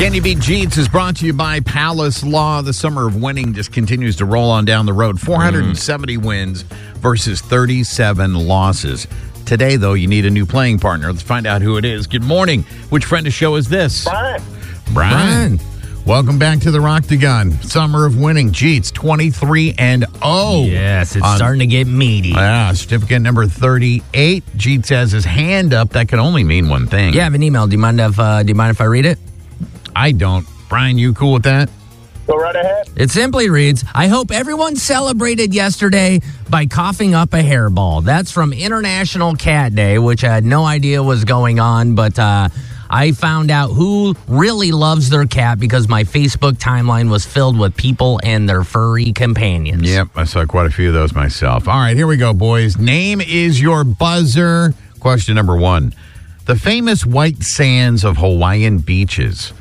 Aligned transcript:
Jeetz? 0.00 0.12
Can 0.14 0.22
Beat 0.22 0.38
Jeetz 0.38 0.78
is 0.78 0.88
brought 0.88 1.16
to 1.16 1.26
you 1.26 1.34
by 1.34 1.60
Palace 1.60 2.24
Law. 2.24 2.62
The 2.62 2.72
summer 2.72 3.06
of 3.06 3.20
winning 3.20 3.52
just 3.52 3.70
continues 3.70 4.16
to 4.16 4.24
roll 4.24 4.50
on 4.50 4.64
down 4.64 4.86
the 4.86 4.94
road. 4.94 5.20
470 5.20 6.16
wins 6.16 6.62
versus 6.62 7.42
37 7.42 8.34
losses. 8.34 9.06
Today, 9.44 9.76
though, 9.76 9.92
you 9.92 10.06
need 10.06 10.24
a 10.24 10.30
new 10.30 10.46
playing 10.46 10.78
partner. 10.78 11.08
Let's 11.12 11.22
find 11.22 11.46
out 11.46 11.60
who 11.60 11.76
it 11.76 11.84
is. 11.84 12.06
Good 12.06 12.22
morning. 12.22 12.62
Which 12.88 13.04
friend 13.04 13.26
of 13.26 13.34
show 13.34 13.56
is 13.56 13.68
this? 13.68 14.04
Brian. 14.04 14.42
Brian. 14.94 15.60
Welcome 16.06 16.38
back 16.38 16.60
to 16.60 16.70
the 16.70 16.78
Roctagon. 16.78 17.62
Summer 17.62 18.06
of 18.06 18.18
winning. 18.18 18.52
Jeetz 18.52 18.90
23 18.90 19.74
and 19.76 20.06
0. 20.24 20.62
Yes, 20.62 21.14
it's 21.14 21.24
on- 21.24 21.36
starting 21.36 21.60
to 21.60 21.66
get 21.66 21.86
meaty. 21.86 22.32
Ah, 22.34 22.72
certificate 22.74 23.20
number 23.20 23.46
38. 23.46 24.44
Jeetz 24.56 24.88
has 24.88 25.12
his 25.12 25.26
hand 25.26 25.74
up. 25.74 25.90
That 25.90 26.08
can 26.08 26.20
only 26.20 26.42
mean 26.42 26.70
one 26.70 26.86
thing. 26.86 27.12
yeah, 27.12 27.20
I 27.20 27.24
have 27.24 27.34
an 27.34 27.42
email. 27.42 27.66
Do 27.66 27.72
you 27.72 27.78
mind 27.78 28.00
if 28.00 28.18
uh, 28.18 28.42
do 28.42 28.48
you 28.48 28.54
mind 28.54 28.70
if 28.70 28.80
I 28.80 28.84
read 28.84 29.04
it? 29.04 29.18
I 29.94 30.12
don't. 30.12 30.46
Brian, 30.68 30.98
you 30.98 31.12
cool 31.14 31.34
with 31.34 31.42
that? 31.44 31.70
Go 32.26 32.36
right 32.36 32.54
ahead. 32.54 32.88
It 32.94 33.10
simply 33.10 33.50
reads, 33.50 33.84
I 33.92 34.06
hope 34.06 34.30
everyone 34.30 34.76
celebrated 34.76 35.52
yesterday 35.52 36.20
by 36.48 36.66
coughing 36.66 37.12
up 37.12 37.32
a 37.34 37.42
hairball. 37.42 38.04
That's 38.04 38.30
from 38.30 38.52
International 38.52 39.34
Cat 39.34 39.74
Day, 39.74 39.98
which 39.98 40.22
I 40.22 40.32
had 40.32 40.44
no 40.44 40.64
idea 40.64 41.02
was 41.02 41.24
going 41.24 41.58
on, 41.58 41.96
but 41.96 42.16
uh, 42.20 42.48
I 42.88 43.12
found 43.12 43.50
out 43.50 43.70
who 43.70 44.14
really 44.28 44.70
loves 44.70 45.10
their 45.10 45.26
cat 45.26 45.58
because 45.58 45.88
my 45.88 46.04
Facebook 46.04 46.52
timeline 46.52 47.10
was 47.10 47.26
filled 47.26 47.58
with 47.58 47.76
people 47.76 48.20
and 48.22 48.48
their 48.48 48.62
furry 48.62 49.12
companions. 49.12 49.88
Yep, 49.88 50.08
I 50.14 50.22
saw 50.22 50.44
quite 50.46 50.66
a 50.66 50.70
few 50.70 50.88
of 50.88 50.94
those 50.94 51.12
myself. 51.12 51.66
All 51.66 51.80
right, 51.80 51.96
here 51.96 52.06
we 52.06 52.16
go, 52.16 52.32
boys. 52.32 52.78
Name 52.78 53.20
is 53.20 53.60
your 53.60 53.82
buzzer. 53.82 54.72
Question 55.00 55.34
number 55.34 55.56
one 55.56 55.94
The 56.46 56.54
famous 56.54 57.04
white 57.04 57.42
sands 57.42 58.04
of 58.04 58.18
Hawaiian 58.18 58.78
beaches 58.78 59.52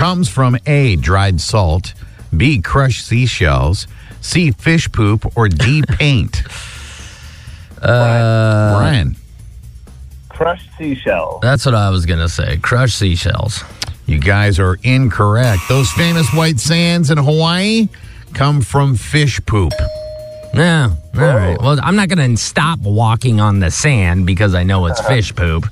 comes 0.00 0.30
from 0.30 0.56
A, 0.64 0.96
dried 0.96 1.42
salt, 1.42 1.92
B, 2.34 2.62
crushed 2.62 3.04
seashells, 3.06 3.86
C, 4.22 4.50
fish 4.50 4.90
poop, 4.90 5.36
or 5.36 5.46
D, 5.46 5.82
paint? 5.88 6.42
Uh, 7.82 8.78
Brian, 8.78 9.14
Crushed 10.30 10.70
seashells. 10.78 11.40
That's 11.42 11.66
what 11.66 11.74
I 11.74 11.90
was 11.90 12.06
going 12.06 12.18
to 12.20 12.30
say. 12.30 12.56
Crushed 12.56 12.96
seashells. 12.96 13.62
you 14.06 14.18
guys 14.18 14.58
are 14.58 14.78
incorrect. 14.82 15.60
Those 15.68 15.90
famous 15.92 16.32
white 16.32 16.58
sands 16.58 17.10
in 17.10 17.18
Hawaii 17.18 17.90
come 18.32 18.62
from 18.62 18.96
fish 18.96 19.38
poop. 19.44 19.74
Yeah. 20.54 20.94
All 21.14 21.20
right. 21.20 21.60
Well, 21.60 21.78
I'm 21.82 21.96
not 21.96 22.08
going 22.08 22.36
to 22.36 22.42
stop 22.42 22.78
walking 22.80 23.38
on 23.38 23.60
the 23.60 23.70
sand 23.70 24.24
because 24.24 24.54
I 24.54 24.62
know 24.62 24.86
it's 24.86 25.00
fish 25.06 25.36
poop. 25.36 25.66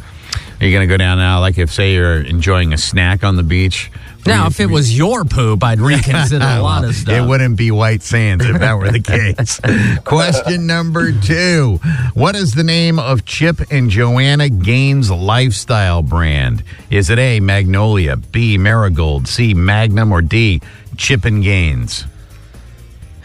Are 0.61 0.67
you 0.67 0.73
going 0.73 0.89
to 0.89 0.93
go 0.93 0.97
down 0.97 1.19
now, 1.19 1.39
like 1.41 1.57
if, 1.57 1.73
say, 1.73 1.95
you're 1.95 2.21
enjoying 2.21 2.73
a 2.73 2.79
snack 2.79 3.23
on 3.23 3.37
the 3.37 3.45
beach? 3.45 3.93
Now, 4.27 4.49
if 4.49 4.59
it 4.59 4.67
was 4.67 4.97
your 4.97 5.25
poop, 5.25 5.63
I'd 5.63 5.81
reconsider 5.81 6.45
a 6.45 6.61
lot 6.63 6.85
of 6.85 6.97
stuff. 6.97 7.15
It 7.15 7.27
wouldn't 7.27 7.57
be 7.57 7.71
white 7.71 8.03
sands 8.03 8.45
if 8.45 8.59
that 8.59 8.75
were 8.75 8.91
the 8.91 9.01
case. 9.01 9.61
Question 10.05 10.67
number 10.67 11.13
two 11.13 11.77
What 12.15 12.35
is 12.35 12.55
the 12.55 12.65
name 12.65 12.99
of 12.99 13.25
Chip 13.25 13.61
and 13.71 13.89
Joanna 13.89 14.49
Gaines 14.49 15.11
lifestyle 15.11 16.03
brand? 16.03 16.65
Is 16.91 17.09
it 17.09 17.21
A, 17.21 17.39
Magnolia, 17.39 18.17
B, 18.17 18.59
Marigold, 18.59 19.29
C, 19.29 19.55
Magnum, 19.55 20.13
or 20.13 20.23
D, 20.23 20.61
Chip 20.97 21.25
and 21.25 21.43
Gaines? 21.43 22.05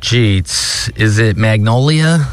Jeetz, 0.00 0.96
is 0.96 1.18
it 1.18 1.36
Magnolia? 1.36 2.26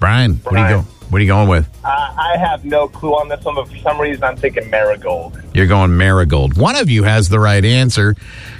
Brian, 0.00 0.34
what 0.42 0.50
do 0.50 0.58
you 0.58 0.64
Brian. 0.64 0.84
Going? 1.14 1.14
What 1.14 1.20
are 1.20 1.24
you 1.24 1.28
going 1.28 1.48
with? 1.48 1.68
Uh, 1.84 2.14
I 2.18 2.36
have 2.38 2.64
no 2.64 2.88
clue 2.88 3.12
on 3.12 3.28
this 3.28 3.44
one, 3.44 3.54
but 3.54 3.68
for 3.68 3.76
some 3.78 4.00
reason 4.00 4.24
I'm 4.24 4.36
thinking 4.36 4.68
marigold. 4.70 5.40
You're 5.54 5.66
going 5.66 5.96
Marigold. 5.96 6.56
One 6.56 6.76
of 6.76 6.90
you 6.90 7.04
has 7.04 7.28
the 7.28 7.38
right 7.38 7.64
answer. 7.64 8.16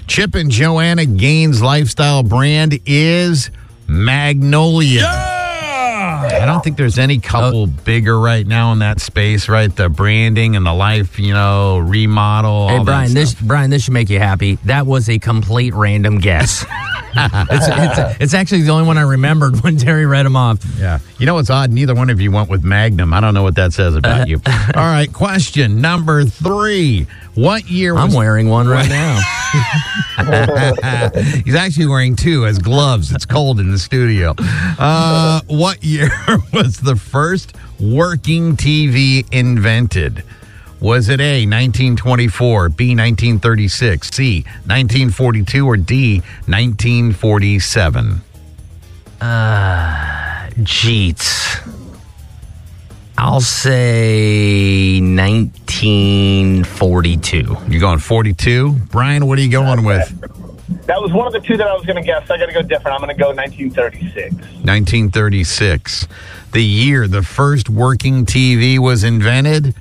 Chip 0.06 0.34
and 0.34 0.50
Joanna 0.50 1.06
Gaines 1.06 1.62
lifestyle 1.62 2.22
brand 2.22 2.78
is 2.86 3.50
Magnolia. 3.88 5.00
Yeah! 5.00 5.40
I 6.42 6.46
don't 6.46 6.62
think 6.62 6.76
there's 6.76 6.98
any 6.98 7.18
couple 7.18 7.66
bigger 7.66 8.18
right 8.18 8.46
now 8.46 8.72
in 8.72 8.78
that 8.80 9.00
space, 9.00 9.48
right? 9.48 9.74
The 9.74 9.88
branding 9.88 10.56
and 10.56 10.64
the 10.64 10.72
life, 10.72 11.18
you 11.18 11.32
know, 11.32 11.78
remodel. 11.78 12.68
Hey 12.68 12.78
all 12.78 12.84
that 12.84 12.90
Brian, 12.90 13.14
this. 13.14 13.34
Brian, 13.34 13.70
this 13.70 13.84
should 13.84 13.94
make 13.94 14.10
you 14.10 14.18
happy. 14.18 14.56
That 14.64 14.86
was 14.86 15.08
a 15.08 15.18
complete 15.18 15.74
random 15.74 16.18
guess. 16.18 16.64
it's, 17.16 17.66
it's, 17.68 18.20
it's 18.22 18.34
actually 18.34 18.62
the 18.62 18.70
only 18.70 18.86
one 18.86 18.98
I 18.98 19.02
remembered 19.02 19.62
when 19.62 19.76
Terry 19.76 20.06
read 20.06 20.26
them 20.26 20.36
off. 20.36 20.64
Yeah. 20.78 20.98
You 21.18 21.26
know 21.26 21.34
what's 21.34 21.50
odd? 21.50 21.70
Neither 21.70 21.94
one 21.94 22.10
of 22.10 22.20
you 22.20 22.30
went 22.30 22.48
with 22.48 22.64
Magnum. 22.64 23.12
I 23.12 23.20
don't 23.20 23.34
know 23.34 23.42
what 23.42 23.54
that 23.56 23.72
says 23.72 23.94
about 23.94 24.28
you. 24.28 24.40
All 24.74 24.84
right. 24.84 25.12
Question 25.12 25.80
number 25.80 26.24
three. 26.24 27.06
What 27.34 27.68
year 27.68 27.96
I'm 27.96 28.12
wearing 28.12 28.48
one 28.48 28.68
right 28.68 28.88
now. 28.88 29.20
He's 31.44 31.54
actually 31.54 31.86
wearing 31.86 32.16
two 32.16 32.46
as 32.46 32.58
gloves. 32.58 33.12
It's 33.12 33.26
cold 33.26 33.60
in 33.60 33.70
the 33.70 33.78
studio. 33.78 34.34
Uh, 34.38 35.40
what 35.48 35.82
year 35.82 36.10
was 36.52 36.78
the 36.78 36.96
first 36.96 37.56
working 37.80 38.56
TV 38.56 39.26
invented? 39.32 40.22
Was 40.80 41.08
it 41.08 41.20
A, 41.20 41.46
1924, 41.46 42.68
B, 42.70 42.88
1936, 42.90 44.10
C, 44.10 44.42
1942, 44.42 45.66
or 45.66 45.76
D, 45.76 46.18
1947? 46.46 48.20
Uh, 49.20 50.48
Jeetz. 50.58 51.60
I'll 53.16 53.40
say 53.40 54.98
1942. 55.00 57.56
You're 57.68 57.80
going 57.80 58.00
42. 58.00 58.72
Brian, 58.90 59.26
what 59.26 59.38
are 59.38 59.42
you 59.42 59.50
going 59.50 59.84
with? 59.84 60.10
That 60.86 61.00
was 61.00 61.12
one 61.12 61.26
of 61.26 61.32
the 61.32 61.40
two 61.40 61.56
that 61.56 61.66
I 61.66 61.72
was 61.74 61.86
going 61.86 61.96
to 61.96 62.02
guess. 62.02 62.28
I 62.28 62.36
got 62.36 62.46
to 62.46 62.52
go 62.52 62.60
different. 62.62 62.94
I'm 62.94 63.00
going 63.00 63.16
to 63.16 63.22
go 63.22 63.28
1936. 63.28 64.34
1936. 64.34 66.08
The 66.52 66.62
year 66.62 67.08
the 67.08 67.22
first 67.22 67.70
working 67.70 68.26
TV 68.26 68.78
was 68.78 69.02
invented, 69.04 69.74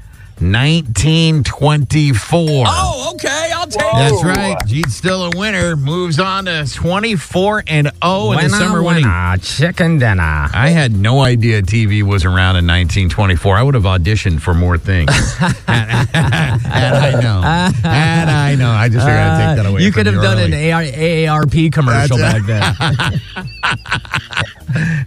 1924. 0.51 2.65
Oh, 2.67 3.11
okay. 3.15 3.49
I'll 3.53 3.67
take 3.67 3.81
it. 3.81 3.93
That's 3.93 4.23
right. 4.23 4.57
Jeetz 4.67 4.91
still 4.91 5.25
a 5.25 5.29
winner. 5.35 5.75
Moves 5.75 6.19
on 6.19 6.45
to 6.45 6.65
24 6.71 7.63
and 7.67 7.91
0 8.03 8.31
in 8.33 8.39
the 8.39 8.49
summer 8.49 8.83
winning. 8.83 9.05
chicken 9.41 9.97
dinner. 9.99 10.49
I 10.53 10.69
had 10.69 10.91
no 10.91 11.21
idea 11.21 11.61
TV 11.61 12.03
was 12.03 12.25
around 12.25 12.57
in 12.57 12.67
1924. 12.67 13.57
I 13.57 13.63
would 13.63 13.75
have 13.75 13.83
auditioned 13.83 14.41
for 14.41 14.53
more 14.53 14.77
things. 14.77 15.11
and, 15.67 16.09
I 16.13 17.11
know. 17.21 17.41
And 17.83 18.29
I 18.29 18.55
know. 18.55 18.71
I 18.71 18.89
just 18.89 19.05
figured 19.05 19.19
I'd 19.21 19.55
take 19.55 19.63
that 19.63 19.69
away. 19.71 19.81
You 19.83 19.91
could 19.91 20.05
have 20.07 20.15
done 20.21 20.37
early. 20.39 20.69
an 20.69 20.73
AR- 20.73 20.83
AARP 20.83 21.71
commercial 21.71 22.17
That's 22.17 22.45
back 22.45 22.47
then. 22.47 23.21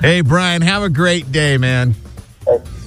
Hey, 0.00 0.20
Brian, 0.20 0.62
have 0.62 0.84
a 0.84 0.88
great 0.88 1.32
day, 1.32 1.58
man. 1.58 1.96